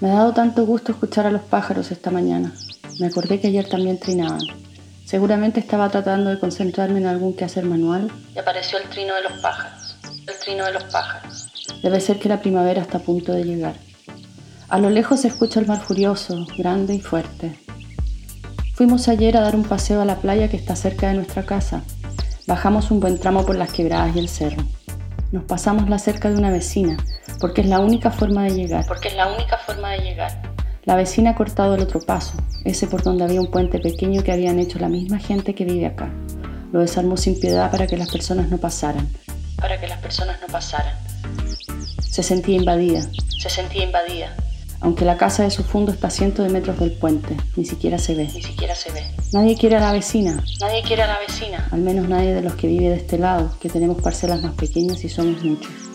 Me 0.00 0.10
ha 0.10 0.14
dado 0.14 0.34
tanto 0.34 0.66
gusto 0.66 0.92
escuchar 0.92 1.26
a 1.26 1.30
los 1.30 1.42
pájaros 1.42 1.90
esta 1.90 2.10
mañana. 2.10 2.52
Me 2.98 3.06
acordé 3.06 3.40
que 3.40 3.48
ayer 3.48 3.68
también 3.68 3.98
trinaban. 3.98 4.40
Seguramente 5.04 5.60
estaba 5.60 5.88
tratando 5.88 6.30
de 6.30 6.38
concentrarme 6.38 6.98
en 6.98 7.06
algún 7.06 7.34
quehacer 7.34 7.64
manual 7.64 8.10
y 8.34 8.38
apareció 8.38 8.78
el 8.78 8.88
trino 8.88 9.14
de 9.14 9.22
los 9.22 9.32
pájaros. 9.40 9.96
El 10.26 10.38
trino 10.38 10.64
de 10.64 10.72
los 10.72 10.84
pájaros. 10.84 11.48
Debe 11.82 12.00
ser 12.00 12.18
que 12.18 12.28
la 12.28 12.40
primavera 12.40 12.82
está 12.82 12.98
a 12.98 13.02
punto 13.02 13.32
de 13.32 13.44
llegar. 13.44 13.76
A 14.68 14.78
lo 14.78 14.90
lejos 14.90 15.20
se 15.20 15.28
escucha 15.28 15.60
el 15.60 15.66
mar 15.66 15.80
furioso, 15.80 16.46
grande 16.58 16.94
y 16.94 17.00
fuerte. 17.00 17.58
Fuimos 18.74 19.06
ayer 19.08 19.36
a 19.36 19.42
dar 19.42 19.54
un 19.54 19.64
paseo 19.64 20.00
a 20.00 20.04
la 20.04 20.16
playa 20.16 20.48
que 20.48 20.56
está 20.56 20.74
cerca 20.74 21.08
de 21.08 21.14
nuestra 21.14 21.44
casa. 21.44 21.82
Bajamos 22.46 22.90
un 22.90 23.00
buen 23.00 23.18
tramo 23.18 23.46
por 23.46 23.56
las 23.56 23.72
quebradas 23.72 24.16
y 24.16 24.18
el 24.18 24.28
cerro. 24.28 24.64
Nos 25.34 25.42
pasamos 25.42 25.88
la 25.88 25.98
cerca 25.98 26.30
de 26.30 26.36
una 26.36 26.52
vecina, 26.52 26.96
porque 27.40 27.62
es 27.62 27.66
la 27.66 27.80
única 27.80 28.12
forma 28.12 28.44
de 28.44 28.50
llegar. 28.50 28.86
Porque 28.86 29.08
es 29.08 29.16
la 29.16 29.26
única 29.34 29.58
forma 29.58 29.90
de 29.90 29.98
llegar. 29.98 30.30
La 30.84 30.94
vecina 30.94 31.30
ha 31.30 31.34
cortado 31.34 31.74
el 31.74 31.80
otro 31.80 31.98
paso, 31.98 32.34
ese 32.64 32.86
por 32.86 33.02
donde 33.02 33.24
había 33.24 33.40
un 33.40 33.50
puente 33.50 33.80
pequeño 33.80 34.22
que 34.22 34.30
habían 34.30 34.60
hecho 34.60 34.78
la 34.78 34.88
misma 34.88 35.18
gente 35.18 35.52
que 35.56 35.64
vive 35.64 35.86
acá. 35.86 36.08
Lo 36.70 36.78
desarmó 36.78 37.16
sin 37.16 37.40
piedad 37.40 37.68
para 37.72 37.88
que 37.88 37.96
las 37.96 38.12
personas 38.12 38.48
no 38.48 38.58
pasaran. 38.58 39.08
Para 39.56 39.80
que 39.80 39.88
las 39.88 39.98
personas 39.98 40.40
no 40.40 40.46
pasaran. 40.46 40.94
Se 41.98 42.22
sentía 42.22 42.54
invadida. 42.54 43.02
Se 43.36 43.50
sentía 43.50 43.86
invadida. 43.86 44.36
Aunque 44.84 45.06
la 45.06 45.16
casa 45.16 45.44
de 45.44 45.50
su 45.50 45.64
fondo 45.64 45.92
está 45.92 46.08
a 46.08 46.10
cientos 46.10 46.46
de 46.46 46.52
metros 46.52 46.78
del 46.78 46.92
puente, 46.92 47.38
ni 47.56 47.64
siquiera 47.64 47.96
se 47.96 48.14
ve. 48.14 48.24
Ni 48.34 48.42
siquiera 48.42 48.74
se 48.74 48.92
ve. 48.92 49.02
Nadie 49.32 49.56
quiere 49.56 49.76
a 49.76 49.80
la 49.80 49.92
vecina. 49.92 50.44
Nadie 50.60 50.82
quiere 50.82 51.02
a 51.02 51.06
la 51.06 51.18
vecina. 51.20 51.68
Al 51.72 51.80
menos 51.80 52.06
nadie 52.06 52.34
de 52.34 52.42
los 52.42 52.54
que 52.54 52.66
vive 52.66 52.90
de 52.90 52.96
este 52.96 53.16
lado, 53.16 53.50
que 53.60 53.70
tenemos 53.70 54.02
parcelas 54.02 54.42
más 54.42 54.52
pequeñas 54.52 55.02
y 55.02 55.08
somos 55.08 55.42
muchos. 55.42 55.93